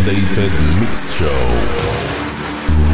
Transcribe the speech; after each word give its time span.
updated 0.00 0.80
mix 0.80 1.18
show. 1.18 1.28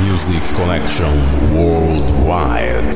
Music 0.02 0.42
Connection 0.56 1.54
Worldwide. 1.54 2.94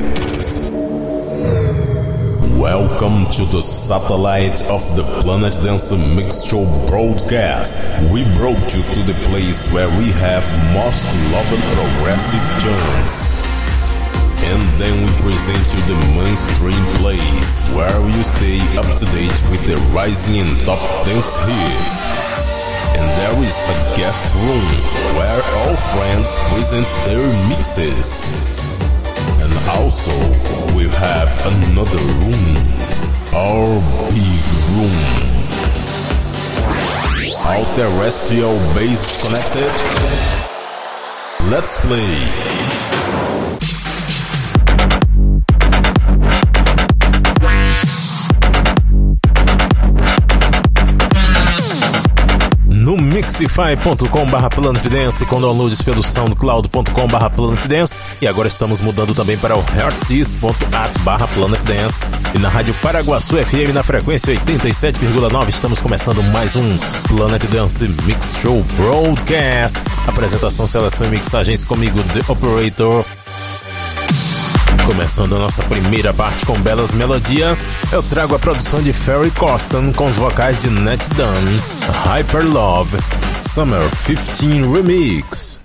Welcome 2.59 3.27
to 3.27 3.45
the 3.45 3.63
satellite 3.63 4.63
of 4.67 4.83
the 4.97 5.05
Planet 5.23 5.55
Dance 5.63 5.93
Mix 6.17 6.45
Show 6.45 6.65
broadcast. 6.89 8.03
We 8.11 8.25
brought 8.35 8.75
you 8.75 8.83
to 8.83 9.01
the 9.07 9.15
place 9.29 9.73
where 9.73 9.89
we 9.99 10.11
have 10.19 10.45
most 10.75 11.07
loved 11.31 11.63
progressive 11.79 12.47
tunes. 12.63 13.47
And 14.51 14.63
then 14.77 15.07
we 15.07 15.11
present 15.23 15.63
you 15.73 15.81
the 15.87 15.99
mainstream 16.19 16.85
place 16.97 17.73
where 17.77 18.01
you 18.09 18.23
stay 18.25 18.59
up 18.77 18.91
to 18.97 19.05
date 19.15 19.39
with 19.51 19.65
the 19.67 19.77
rising 19.95 20.41
and 20.41 20.59
top 20.67 21.07
dance 21.07 21.37
hits. 21.47 22.50
And 23.01 23.09
there 23.17 23.37
is 23.43 23.57
a 23.65 23.97
guest 23.97 24.35
room 24.35 24.67
where 25.17 25.41
all 25.59 25.77
friends 25.77 26.37
present 26.53 26.87
their 27.07 27.25
mixes. 27.49 28.79
And 29.41 29.53
also, 29.71 30.13
we 30.77 30.87
have 30.89 31.31
another 31.47 32.03
room, 32.21 32.45
our 33.33 33.81
big 34.13 34.45
room. 34.77 35.01
All 37.47 37.65
terrestrial 37.75 38.59
base 38.75 39.23
connected. 39.23 39.73
Let's 41.51 41.81
play. 41.87 42.61
No 53.41 53.49
mixify.com 53.49 54.27
barra 54.27 54.51
Planet 54.51 54.87
Dance 54.89 55.25
com 55.25 55.41
downloads 55.41 55.81
pelo 55.81 56.03
soundcloud.com 56.03 57.07
barra 57.09 57.31
Planet 57.31 57.67
Dance. 57.67 58.03
E 58.21 58.27
agora 58.27 58.49
estamos 58.49 58.81
mudando 58.81 59.15
também 59.15 59.39
para 59.39 59.57
o 59.57 59.65
heartis.at 59.75 60.99
barra 61.01 61.27
Planet 61.29 61.63
Dance. 61.63 62.07
E 62.35 62.39
na 62.39 62.49
rádio 62.49 62.75
Paraguaçu 62.83 63.37
FM 63.37 63.73
na 63.73 63.83
frequência 63.83 64.35
87,9 64.35 65.49
estamos 65.49 65.81
começando 65.81 66.23
mais 66.23 66.57
um 66.57 66.79
Planet 67.09 67.45
Dance 67.47 67.89
Mix 68.05 68.39
Show 68.41 68.63
Broadcast. 68.77 69.85
Apresentação, 70.07 70.67
seleção 70.67 71.07
e 71.07 71.11
mixagens 71.11 71.65
comigo, 71.65 72.03
The 72.13 72.21
Operator 72.31 73.05
Começando 74.91 75.37
a 75.37 75.39
nossa 75.39 75.63
primeira 75.63 76.13
parte 76.13 76.45
com 76.45 76.61
belas 76.61 76.93
melodias, 76.93 77.71
eu 77.93 78.03
trago 78.03 78.35
a 78.35 78.41
produção 78.41 78.83
de 78.83 78.93
Ferry 78.93 79.31
Coston 79.31 79.93
com 79.93 80.09
os 80.09 80.17
vocais 80.17 80.59
de 80.59 80.69
Net 80.69 81.09
Dunn, 81.11 81.61
Hyper 82.09 82.45
Love, 82.45 82.99
Summer 83.31 83.89
15 83.89 84.69
Remix. 84.69 85.61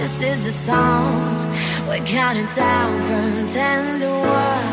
This 0.00 0.22
is 0.22 0.42
the 0.42 0.50
song. 0.50 1.52
We're 1.86 2.02
counting 2.06 2.46
down 2.46 3.02
from 3.02 3.46
10 3.46 4.00
to 4.00 4.08
1 4.08 4.69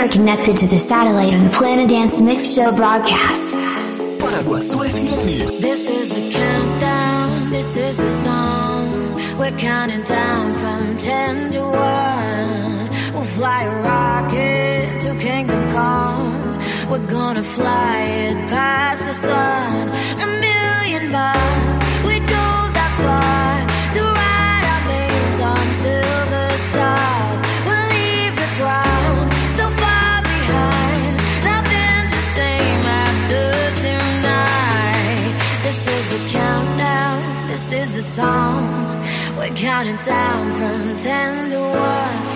are 0.00 0.08
connected 0.08 0.56
to 0.56 0.66
the 0.66 0.78
satellite 0.78 1.34
of 1.34 1.44
the 1.44 1.50
Planet 1.50 1.90
Dance 1.90 2.18
Mix 2.22 2.54
Show 2.54 2.74
broadcast. 2.74 3.54
This 5.60 5.86
is 5.88 6.08
the 6.08 6.32
countdown, 6.32 7.50
this 7.50 7.76
is 7.76 7.98
the 7.98 8.08
song. 8.08 9.14
We're 9.38 9.54
counting 9.58 10.02
down 10.04 10.54
from 10.54 10.96
10 10.96 11.52
to 11.52 11.60
1. 11.60 13.12
We'll 13.12 13.22
fly 13.22 13.64
a 13.64 13.82
rocket 13.82 15.00
to 15.02 15.14
kingdom 15.18 15.68
come. 15.68 16.58
We're 16.88 17.06
gonna 17.06 17.42
fly 17.42 18.00
it 18.00 18.48
past 18.48 19.04
the 19.04 19.12
sun. 19.12 19.90
Counting 39.60 39.96
down 39.96 40.52
from 40.52 40.96
10 40.96 41.50
to 41.50 41.60
1 41.60 42.29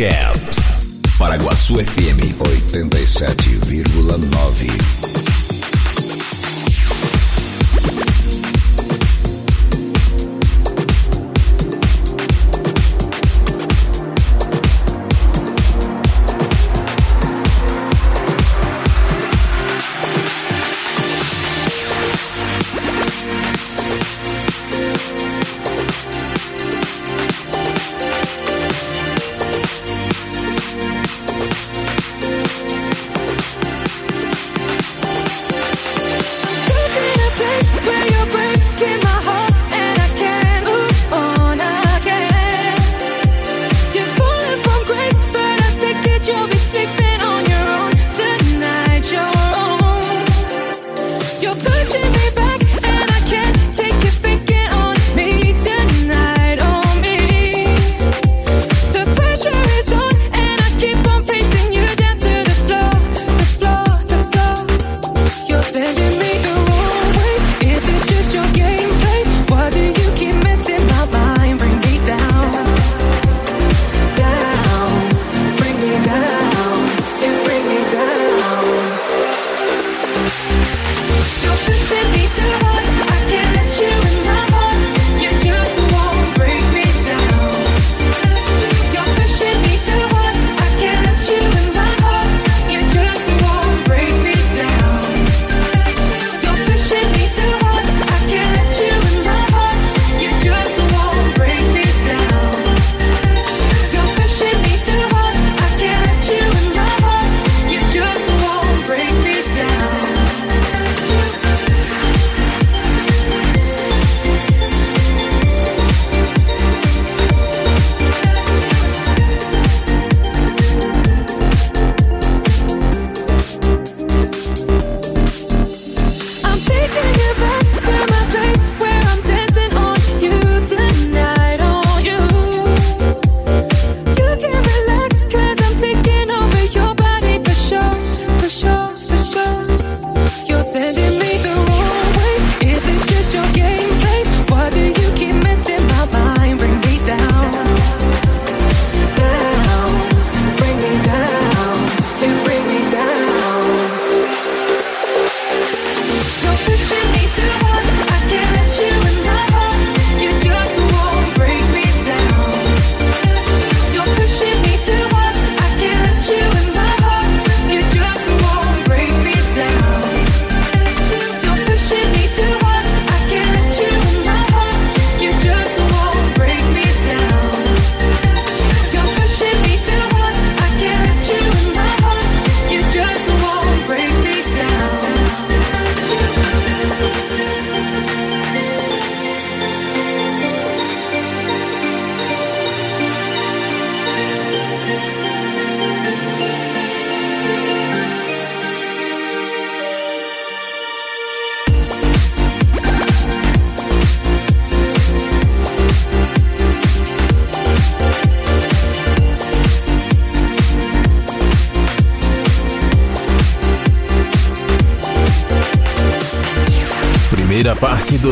Show 0.00 0.29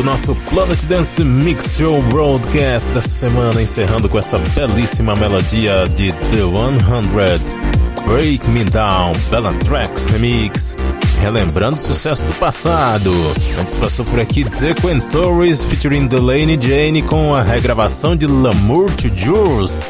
nosso 0.09 0.33
Planet 0.49 0.85
Dance 0.85 1.23
Mix 1.23 1.77
Show 1.77 2.01
Broadcast 2.01 2.89
dessa 2.89 3.07
semana, 3.07 3.61
encerrando 3.61 4.09
com 4.09 4.17
essa 4.17 4.39
belíssima 4.39 5.15
melodia 5.15 5.87
de 5.89 6.11
The 6.11 6.41
100 6.41 8.07
Break 8.07 8.49
Me 8.49 8.63
Down, 8.63 9.13
Bella 9.29 9.53
Tracks 9.53 10.05
Remix, 10.05 10.75
relembrando 11.21 11.75
o 11.75 11.77
sucesso 11.77 12.25
do 12.25 12.33
passado. 12.39 13.13
Antes 13.61 13.75
passou 13.75 14.03
por 14.03 14.19
aqui 14.19 14.43
Zequin 14.51 14.99
Torres 14.99 15.63
featuring 15.63 16.07
Delaney 16.07 16.59
Jane 16.59 17.03
com 17.03 17.35
a 17.35 17.43
regravação 17.43 18.15
de 18.15 18.25
L'amour 18.25 18.91
to 18.93 19.15
Jules 19.15 19.87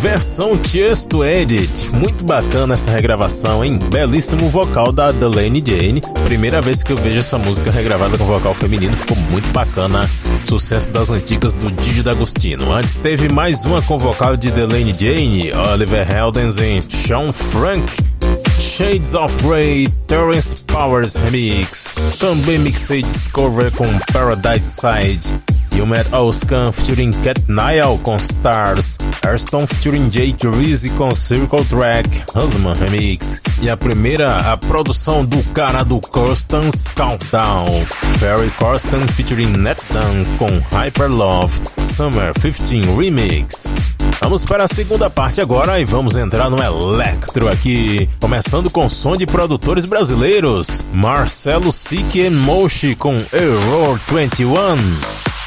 versão 0.00 0.56
Tiesto 0.56 1.22
Edit. 1.22 1.90
Muito 1.92 2.24
bacana 2.24 2.72
essa 2.72 2.90
regravação, 2.90 3.62
hein? 3.62 3.78
Belíssimo 3.78 4.48
vocal 4.48 4.92
da 4.92 5.12
Delaney 5.12 5.62
Jane. 5.62 6.02
Primeira 6.24 6.62
vez 6.62 6.82
que 6.82 6.90
eu 6.90 6.96
vejo 6.96 7.18
essa 7.18 7.36
música 7.36 7.70
regravada 7.70 8.16
com 8.16 8.24
vocal 8.24 8.54
feminino, 8.54 8.96
ficou 8.96 9.14
muito 9.30 9.50
bacana. 9.52 10.08
Sucesso 10.42 10.90
das 10.90 11.10
antigas 11.10 11.54
do 11.54 11.70
Didi 11.70 12.02
D'Agostino. 12.02 12.72
Antes 12.72 12.96
teve 12.96 13.28
mais 13.28 13.66
uma 13.66 13.82
com 13.82 13.98
vocal 13.98 14.38
de 14.38 14.50
Delaney 14.50 14.96
Jane, 14.98 15.52
Oliver 15.52 16.10
Heldens 16.10 16.56
e 16.58 16.80
Sean 16.80 17.30
Frank. 17.30 17.92
Shades 18.58 19.12
of 19.12 19.36
Grey, 19.42 19.86
Terence 20.06 20.56
Powers 20.66 21.16
Remix. 21.16 21.92
Também 22.18 22.58
mixei 22.58 23.02
Discover 23.02 23.70
com 23.72 23.86
Paradise 24.10 24.80
Side. 24.80 25.49
You 25.80 25.86
Met 25.86 26.12
Oscan 26.12 26.72
featuring 26.72 27.10
Cat 27.22 27.40
Niall 27.48 27.98
com 28.02 28.18
Stars, 28.18 28.98
Arston 29.26 29.66
featuring 29.66 30.10
Jake 30.10 30.46
Reese 30.46 30.90
com 30.90 31.14
Circle 31.14 31.64
Track, 31.64 32.22
Husman 32.34 32.74
Remix. 32.74 33.40
E 33.62 33.70
a 33.70 33.78
primeira, 33.78 34.36
a 34.52 34.58
produção 34.58 35.24
do 35.24 35.42
cara 35.54 35.82
do 35.82 35.98
Corstan's 35.98 36.86
Countdown, 36.88 37.66
Ferry 38.18 38.50
Corsten 38.58 39.08
featuring 39.08 39.56
Netan 39.56 40.24
com 40.36 40.48
Hyper 40.76 41.10
Love, 41.10 41.62
Summer 41.82 42.34
15 42.34 42.80
Remix. 42.94 43.72
Vamos 44.20 44.44
para 44.44 44.64
a 44.64 44.68
segunda 44.68 45.08
parte 45.08 45.40
agora 45.40 45.80
e 45.80 45.84
vamos 45.86 46.14
entrar 46.14 46.50
no 46.50 46.62
Electro 46.62 47.48
aqui, 47.48 48.06
começando 48.20 48.68
com 48.68 48.86
som 48.86 49.16
de 49.16 49.26
produtores 49.26 49.86
brasileiros, 49.86 50.84
Marcelo 50.92 51.72
Sique 51.72 52.28
Moshi 52.28 52.94
com 52.94 53.14
Error 53.32 53.98
21. 54.08 55.39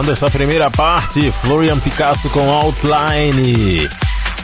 Fechando 0.00 0.12
essa 0.12 0.30
primeira 0.30 0.70
parte, 0.70 1.30
Florian 1.30 1.78
Picasso 1.78 2.30
com 2.30 2.50
Outline. 2.50 3.86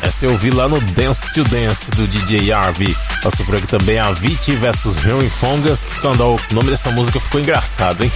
Essa 0.02 0.26
eu 0.26 0.32
ouvi 0.32 0.50
lá 0.50 0.68
no 0.68 0.78
Dance 0.78 1.32
to 1.32 1.44
Dance 1.44 1.90
do 1.92 2.06
DJ 2.06 2.52
Harvey. 2.52 2.94
Passou 3.22 3.46
por 3.46 3.56
aqui 3.56 3.66
também 3.66 3.98
a 3.98 4.12
Viti 4.12 4.54
vs 4.54 4.98
Henry 4.98 5.30
Fongas. 5.30 5.94
Quando 6.02 6.34
o 6.34 6.38
nome 6.52 6.68
dessa 6.68 6.90
música 6.90 7.18
ficou 7.18 7.40
engraçado, 7.40 8.04
hein? 8.04 8.12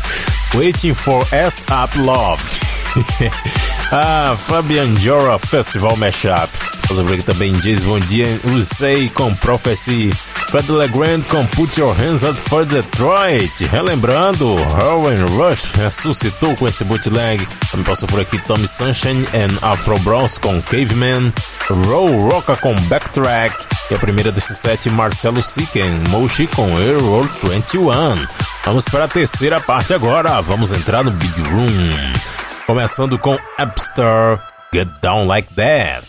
Waiting 0.54 0.94
for 0.94 1.26
S 1.30 1.62
Up 1.64 1.98
Love. 1.98 2.42
ah, 3.92 4.34
Fabian 4.34 4.98
Jora 4.98 5.38
Festival 5.38 5.94
Mashup. 5.94 6.48
Passou 6.88 7.04
por 7.04 7.12
aqui 7.12 7.22
também 7.22 7.52
James 7.60 7.82
Von 7.82 8.00
Dien, 8.00 8.40
Usei 8.44 9.10
com 9.10 9.34
Prophecy. 9.34 10.10
Fred 10.48 10.72
Legrand 10.72 11.24
com 11.28 11.44
Put 11.48 11.78
Your 11.78 11.94
Hands 11.94 12.22
Up 12.22 12.34
for 12.34 12.64
Detroit. 12.64 13.66
Relembrando, 13.66 14.56
Rowan 14.56 15.26
Rush 15.36 15.72
ressuscitou 15.72 16.56
com 16.56 16.66
esse 16.66 16.84
bootleg. 16.84 17.46
Também 17.70 17.84
passou 17.84 18.08
por 18.08 18.18
aqui 18.18 18.38
Tommy 18.38 18.66
Sunshine 18.66 19.26
and 19.34 19.58
Afro 19.60 19.98
Bronze 19.98 20.40
com 20.40 20.62
Caveman. 20.62 21.30
Roll 21.68 22.30
Rocka 22.30 22.56
com 22.56 22.74
Backtrack. 22.88 23.66
E 23.90 23.94
a 23.94 23.98
primeira 23.98 24.32
desse 24.32 24.54
set, 24.54 24.88
Marcelo 24.88 25.42
Siken, 25.42 25.90
Moshi 26.08 26.46
com 26.46 26.78
Airroll 26.78 27.28
21. 27.42 28.26
Vamos 28.64 28.86
para 28.86 29.04
a 29.04 29.08
terceira 29.08 29.60
parte 29.60 29.92
agora. 29.92 30.40
Vamos 30.40 30.72
entrar 30.72 31.04
no 31.04 31.10
Big 31.10 31.40
Room. 31.42 32.12
Começando 32.66 33.18
com 33.18 33.36
Appstar, 33.58 34.42
Get 34.72 34.88
Down 35.02 35.26
Like 35.26 35.52
That. 35.54 36.07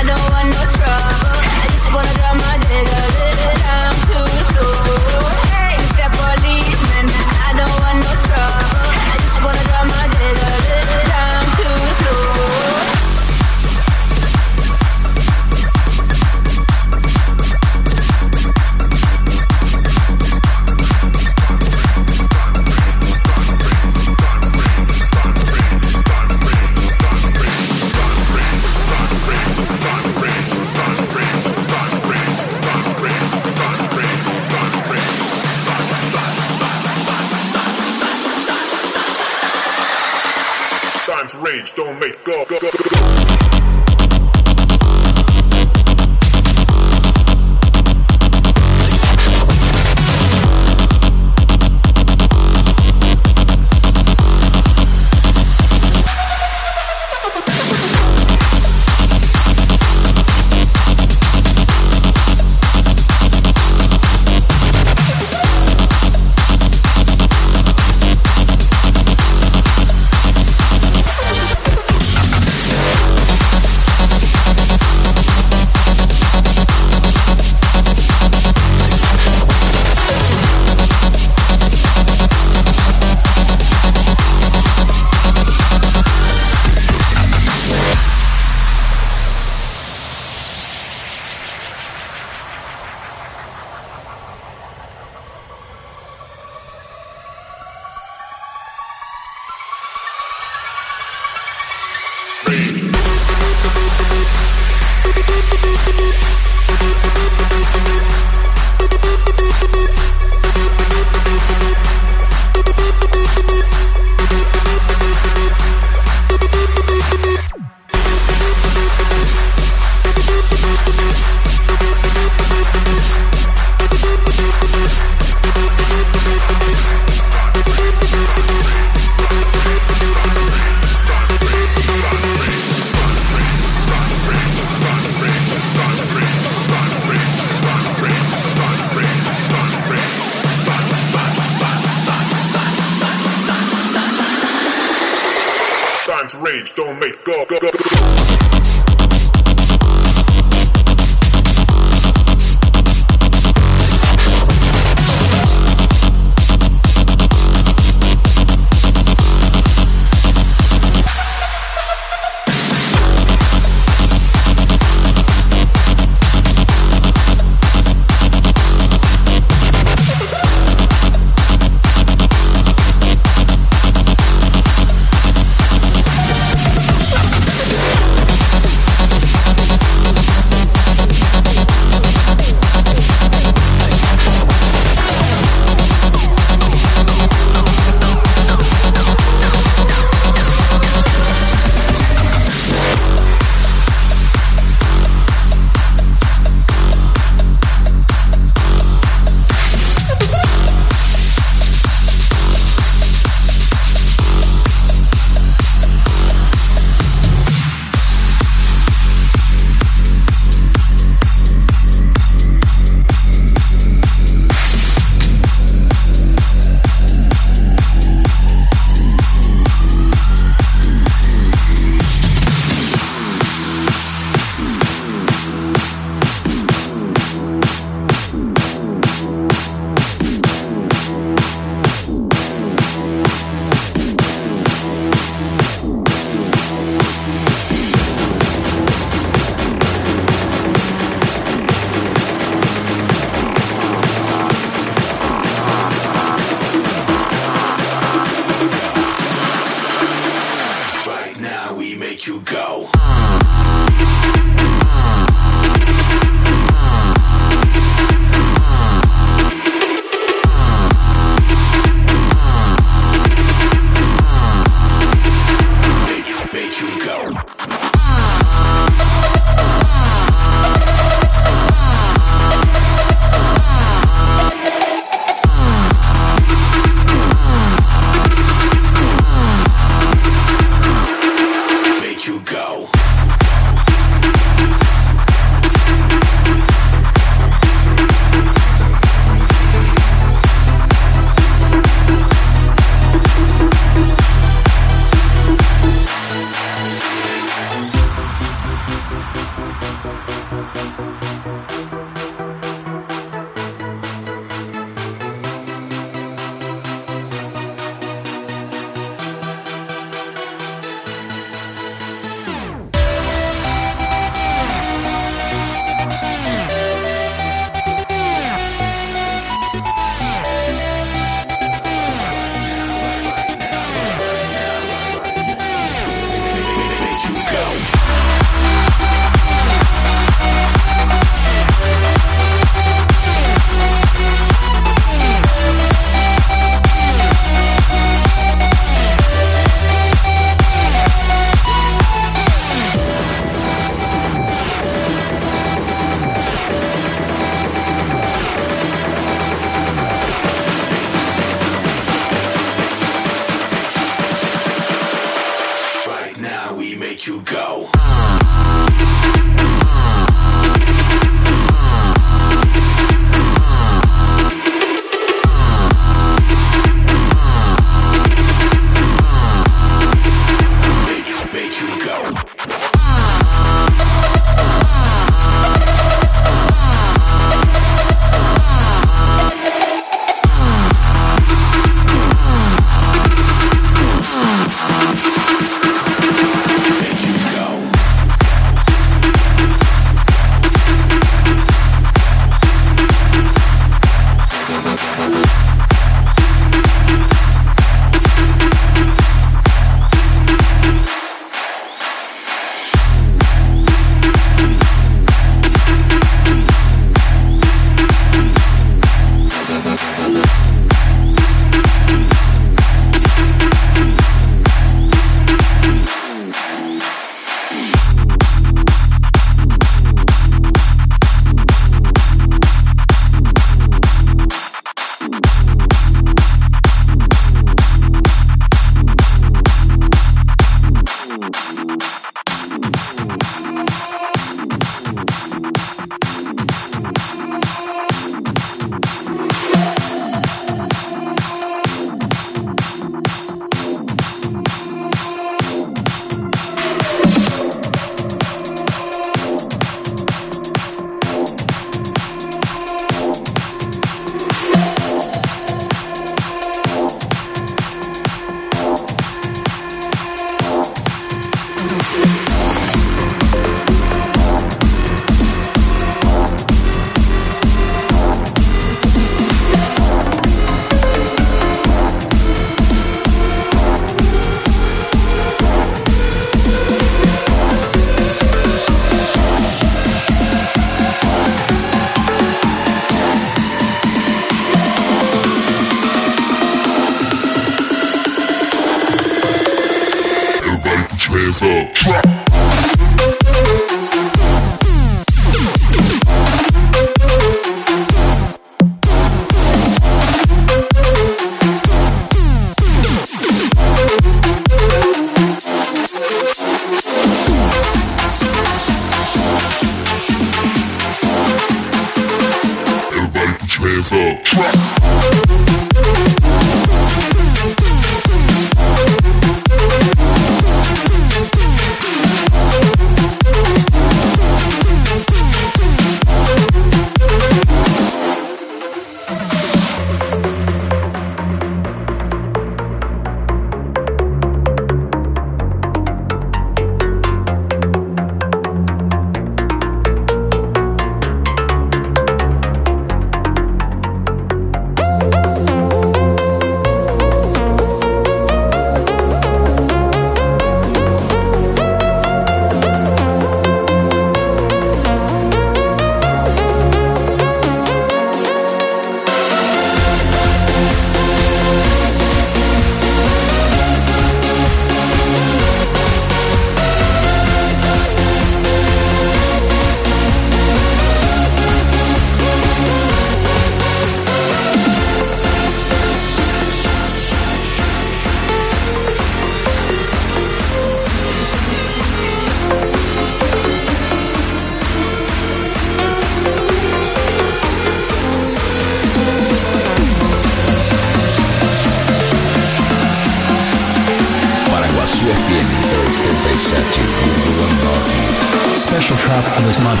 Special 598.76 599.16
trap 599.16 599.44
for 599.54 599.62
this 599.62 599.80
month. 599.82 600.00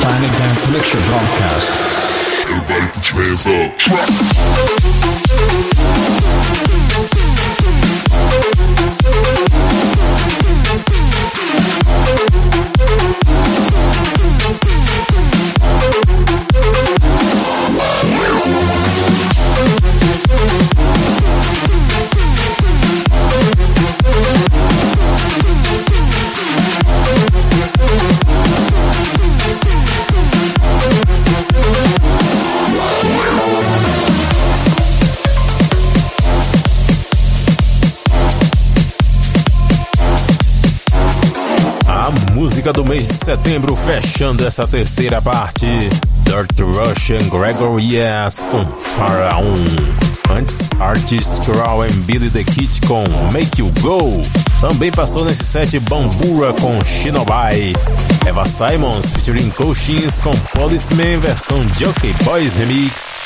Planet 0.00 0.32
Dance 0.38 0.66
Mixture 0.72 1.00
Broadcast. 1.06 1.70
Everybody 2.48 2.86
put 2.92 3.12
your 3.12 3.22
up. 3.46 3.78
Trap. 3.78 4.08
Música 42.62 42.72
do 42.72 42.84
mês 42.84 43.08
de 43.08 43.14
setembro, 43.14 43.74
fechando 43.74 44.46
essa 44.46 44.68
terceira 44.68 45.20
parte. 45.20 45.66
Dirt 46.22 46.60
Russian 46.60 47.28
Gregory 47.28 47.96
Yes 47.96 48.46
com 48.48 48.64
Pharaon. 48.78 49.52
Antes, 50.30 50.70
Artist 50.78 51.40
Crow 51.44 51.82
and 51.82 52.02
Billy 52.04 52.30
the 52.30 52.44
Kid 52.44 52.82
com 52.86 53.02
Make 53.32 53.60
You 53.60 53.72
Go. 53.80 54.22
Também 54.60 54.92
passou 54.92 55.24
nesse 55.24 55.42
set 55.42 55.76
Bambura 55.80 56.52
com 56.52 56.78
Shinobai. 56.84 57.72
Eva 58.24 58.46
Simons 58.46 59.10
featuring 59.10 59.50
Cochins 59.50 60.18
com 60.18 60.30
Policeman 60.56 61.18
versão 61.18 61.58
Jockey 61.76 62.14
Boys 62.22 62.54
Remix. 62.54 63.16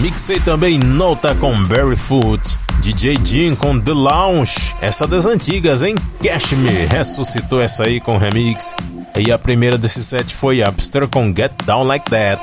Mixei 0.00 0.40
também 0.40 0.78
Nota 0.78 1.34
com 1.34 1.64
Barefoot. 1.64 2.58
DJ 2.82 3.16
Jim 3.24 3.54
com 3.54 3.78
The 3.78 3.92
Lounge, 3.92 4.74
essa 4.80 5.06
das 5.06 5.24
antigas, 5.24 5.84
hein? 5.84 5.94
Cashmere 6.20 6.86
ressuscitou 6.86 7.62
essa 7.62 7.84
aí 7.84 8.00
com 8.00 8.18
remix. 8.18 8.74
E 9.16 9.30
a 9.30 9.38
primeira 9.38 9.78
desse 9.78 10.02
set 10.02 10.34
foi 10.34 10.64
Upster 10.64 11.06
com 11.06 11.32
Get 11.32 11.52
Down 11.64 11.84
Like 11.84 12.10
That. 12.10 12.42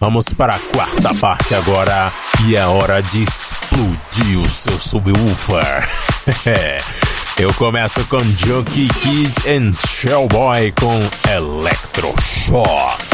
Vamos 0.00 0.30
para 0.30 0.56
a 0.56 0.58
quarta 0.58 1.14
parte 1.14 1.54
agora 1.54 2.12
e 2.44 2.56
é 2.56 2.66
hora 2.66 3.00
de 3.00 3.22
explodir 3.22 4.40
o 4.44 4.48
seu 4.48 4.80
subwoofer. 4.80 5.88
Eu 7.38 7.54
começo 7.54 8.04
com 8.06 8.18
Junkie 8.18 8.88
Kid 8.88 9.32
and 9.48 9.74
Shellboy 9.86 10.72
com 10.72 10.98
Electroshock. 11.32 13.11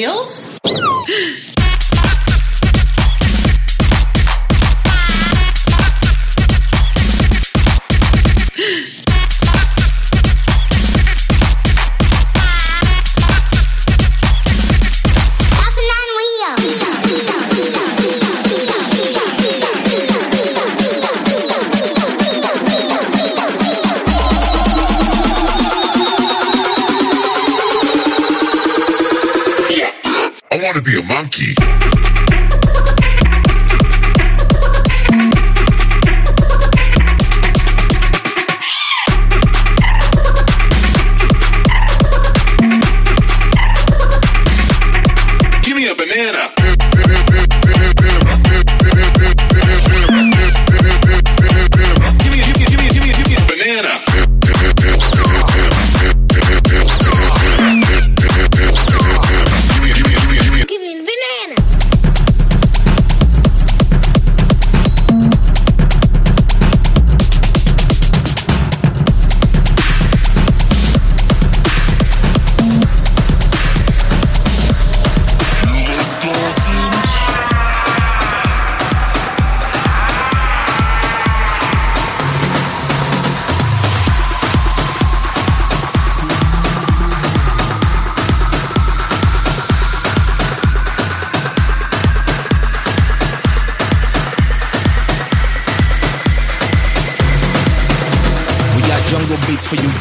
Dolphin 0.00 0.39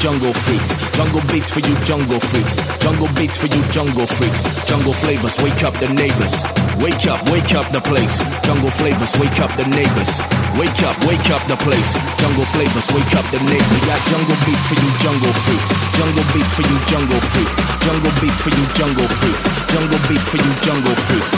jungle 0.10 0.34
freaks. 0.34 0.74
Jungle 0.98 1.22
beats 1.30 1.54
for 1.54 1.62
you 1.62 1.76
jungle 1.86 2.20
freaks. 2.20 2.58
Jungle 2.82 3.10
beats 3.14 3.38
for 3.38 3.46
you 3.46 3.62
jungle 3.70 4.08
freaks. 4.08 4.42
Jungle 4.66 4.94
flavors, 4.94 5.38
wake 5.38 5.62
up 5.62 5.78
the 5.78 5.90
neighbors. 5.94 6.42
Wake 6.82 7.06
up, 7.06 7.22
wake 7.30 7.54
up 7.54 7.70
the 7.70 7.82
place. 7.82 8.18
Jungle 8.42 8.72
flavors, 8.74 9.14
wake 9.22 9.40
up 9.40 9.54
the 9.54 9.70
neighbors. 9.70 10.18
Wake 10.58 10.82
up, 10.82 10.98
wake 11.06 11.30
up 11.30 11.46
the 11.46 11.58
place. 11.62 11.94
Jungle 12.18 12.48
flavors, 12.50 12.90
wake 12.90 13.14
up 13.14 13.26
the 13.30 13.38
neighbors. 13.46 13.86
Got 13.86 14.02
jungle 14.10 14.40
beats 14.50 14.66
for 14.66 14.78
you 14.82 14.90
jungle 14.98 15.34
freaks. 15.46 15.70
Jungle 15.94 16.26
beats 16.34 16.52
for 16.58 16.66
you 16.66 16.78
jungle 16.90 17.22
freaks. 17.30 17.60
Jungle 17.86 18.14
beats 18.18 18.40
for 18.42 18.50
you 18.50 18.66
jungle 18.82 19.06
freaks. 19.14 19.46
Jungle 19.70 20.02
beats 20.10 20.26
for 20.26 20.40
you 20.42 20.54
jungle 20.66 20.98
freaks. 21.06 21.34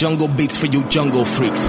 Jungle 0.00 0.28
beats 0.28 0.56
for 0.56 0.66
you 0.66 0.82
jungle 0.88 1.24
freaks. 1.26 1.68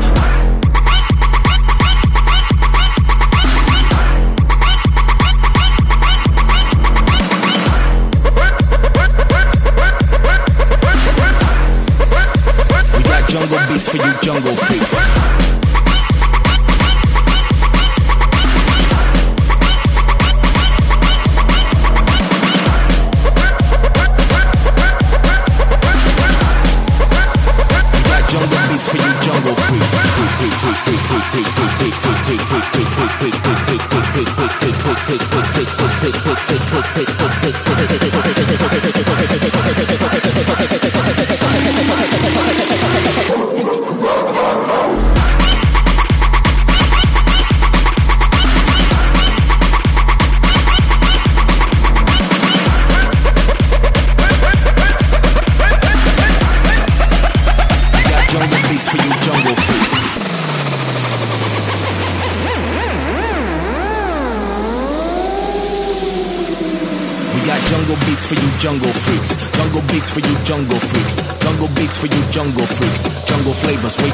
Jungle 13.30 13.60
beats 13.68 13.90
for 13.90 13.98
you 13.98 14.14
jungle 14.22 14.56
freaks. 14.56 15.59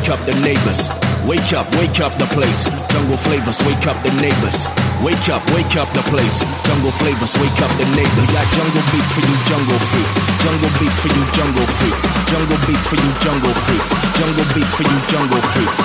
Wake 0.05 0.19
up 0.19 0.25
the 0.29 0.37
neighbors. 0.45 0.93
Wake 1.25 1.53
up, 1.57 1.65
wake 1.81 1.97
up 1.97 2.13
the 2.21 2.29
place. 2.37 2.69
Jungle 2.93 3.17
flavors, 3.17 3.57
wake 3.65 3.87
up 3.89 3.97
the 4.05 4.13
neighbors. 4.21 4.69
Wake 5.01 5.29
up, 5.33 5.41
wake 5.57 5.73
up 5.81 5.89
the 5.97 6.03
place. 6.13 6.45
Jungle 6.61 6.93
flavors, 6.93 7.33
wake 7.41 7.57
up 7.65 7.73
the 7.81 7.89
neighbors. 7.97 8.29
We 8.29 8.37
got 8.37 8.45
jungle 8.53 8.85
beats 8.93 9.09
for 9.17 9.25
you 9.25 9.33
jungle 9.49 9.81
freaks. 9.81 10.21
Jungle 10.45 10.69
beats 10.77 11.01
for 11.01 11.09
you 11.09 11.25
jungle 11.33 11.65
freaks. 11.65 12.05
Jungle 12.29 12.61
beats 12.69 12.85
for 12.85 13.01
you 13.01 13.11
jungle 13.25 13.57
freaks. 13.65 13.97
Jungle 14.13 14.45
beats 14.53 14.73
for 14.77 14.85
you 14.85 14.97
jungle 15.09 15.41
freaks. 15.41 15.81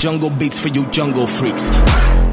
Jungle 0.00 0.30
beats 0.40 0.58
for 0.58 0.68
you 0.68 0.86
jungle 0.88 1.26
freaks. 1.26 2.29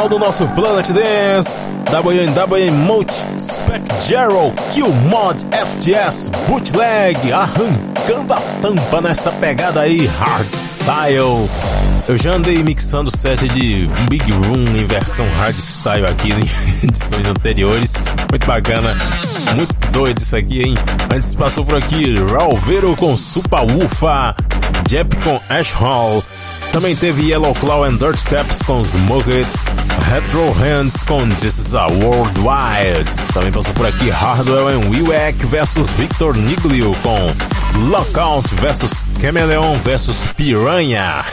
Final 0.00 0.08
do 0.08 0.18
nosso 0.18 0.46
Planet 0.48 0.88
Dance. 0.92 1.66
WNW 1.90 2.72
Multi 2.72 3.14
Spec 3.38 3.82
Gerald 4.06 4.54
Kill 4.72 4.90
Mod 5.10 5.44
FGS 5.52 6.30
Bootleg 6.48 7.32
arrancando 7.32 8.32
a 8.32 8.40
tampa 8.62 9.00
nessa 9.02 9.30
pegada 9.32 9.82
aí 9.82 10.06
hardstyle. 10.06 11.50
Eu 12.08 12.16
já 12.16 12.32
andei 12.32 12.62
mixando 12.62 13.14
set 13.14 13.46
de 13.48 13.90
Big 14.08 14.30
Room 14.32 14.74
em 14.74 14.84
versão 14.86 15.26
hardstyle 15.38 16.06
aqui 16.06 16.32
em 16.32 16.40
edições 16.88 17.26
anteriores. 17.26 17.94
Muito 18.30 18.46
bacana, 18.46 18.96
muito 19.54 19.74
doido 19.90 20.18
isso 20.18 20.36
aqui, 20.36 20.62
hein? 20.62 20.74
Antes 21.14 21.34
passou 21.34 21.64
por 21.64 21.76
aqui 21.76 22.14
Ralvero 22.24 22.96
com 22.96 23.16
Super 23.16 23.60
Ufa, 23.84 24.34
Jep 24.88 25.14
com 25.16 25.38
Ash 25.50 25.72
Hall. 25.72 26.24
Também 26.72 26.94
teve 26.94 27.30
Yellow 27.30 27.52
Claw 27.54 27.84
and 27.84 27.96
Dirt 27.96 28.22
Caps 28.24 28.62
com 28.62 28.84
Smoke 28.84 29.28
It, 29.32 29.48
Retro 30.08 30.52
Hands 30.52 31.02
com 31.04 31.28
This 31.36 31.58
Is 31.58 31.74
a 31.74 31.86
Worldwide. 31.86 33.14
Também 33.32 33.52
passou 33.52 33.74
por 33.74 33.86
aqui 33.86 34.10
Hardwell 34.10 34.68
and 34.68 34.88
Wilwack 34.90 35.46
versus 35.46 35.88
Victor 35.90 36.36
Niglio 36.36 36.94
com 37.02 37.32
Lockout 37.88 38.54
versus 38.56 39.06
Chameleon 39.20 39.78
versus 39.78 40.26
Piranha. 40.36 41.24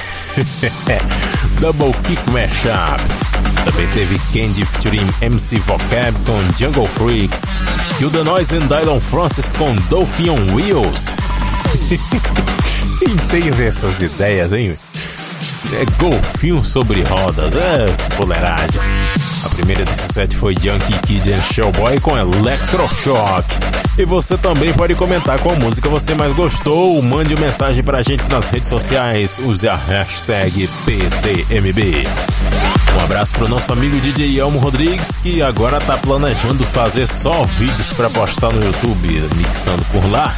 Double 1.59 1.93
Kick 2.03 2.21
Mashup. 2.29 3.01
Também 3.65 3.87
teve 3.87 4.19
Candy 4.33 4.65
featuring 4.65 5.07
MC 5.21 5.59
Vocab 5.59 6.17
com 6.25 6.39
Jungle 6.57 6.87
Freaks. 6.87 7.53
Kill 7.97 8.09
the 8.11 8.23
Noise 8.23 8.55
and 8.55 8.67
Dylan 8.67 8.99
Francis 8.99 9.51
com 9.51 9.75
Dolphin 9.89 10.53
Wheels. 10.53 11.15
Quem 12.99 13.15
teve 13.29 13.65
essas 13.65 14.01
ideias, 14.01 14.53
hein? 14.53 14.77
É 15.73 15.85
golfinho 15.97 16.63
sobre 16.63 17.03
rodas, 17.03 17.55
é 17.55 17.87
boleiragem. 18.15 18.81
A 19.43 19.49
primeira 19.49 19.83
desse 19.83 20.13
set 20.13 20.35
foi 20.35 20.53
Junkie 20.53 20.97
Kid 21.05 21.33
and 21.33 21.41
Showboy 21.41 21.99
com 21.99 22.17
Electroshock. 22.17 23.45
E 23.97 24.05
você 24.05 24.37
também 24.37 24.71
pode 24.73 24.95
comentar 24.95 25.39
qual 25.39 25.55
música 25.57 25.89
você 25.89 26.15
mais 26.15 26.33
gostou. 26.33 27.01
Mande 27.01 27.33
uma 27.33 27.45
mensagem 27.45 27.83
pra 27.83 28.01
gente 28.01 28.27
nas 28.29 28.49
redes 28.49 28.69
sociais. 28.69 29.39
Use 29.39 29.67
a 29.67 29.75
hashtag 29.75 30.69
PTMB. 30.85 32.07
Um 32.97 33.03
abraço 33.03 33.33
pro 33.35 33.47
nosso 33.47 33.71
amigo 33.73 33.99
DJ 33.99 34.39
Elmo 34.39 34.59
Rodrigues, 34.59 35.17
que 35.17 35.41
agora 35.41 35.79
tá 35.81 35.97
planejando 35.97 36.65
fazer 36.65 37.05
só 37.05 37.43
vídeos 37.43 37.93
para 37.93 38.09
postar 38.09 38.51
no 38.51 38.63
YouTube, 38.63 39.21
mixando 39.35 39.83
por 39.91 40.09
lá. 40.09 40.33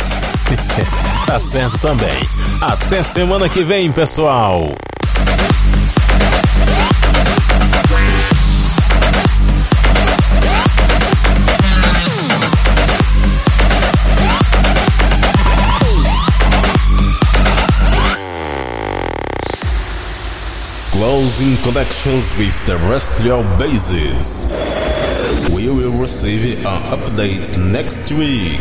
tá 1.25 1.39
certo 1.39 1.77
também. 1.77 2.27
Até 2.61 3.03
semana 3.03 3.47
que 3.47 3.63
vem, 3.63 3.91
pessoal. 3.91 4.73
Closing 20.99 21.55
connections 21.63 22.37
with 22.37 22.65
terrestrial 22.65 23.43
bases. 23.57 24.49
We 25.53 25.69
will 25.69 25.93
receive 25.93 26.65
an 26.65 26.81
update 26.91 27.57
next 27.71 28.11
week. 28.11 28.59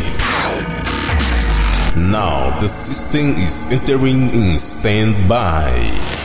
Now 1.97 2.57
the 2.59 2.67
system 2.67 3.31
is 3.43 3.71
entering 3.71 4.33
in 4.33 4.57
standby. 4.57 6.18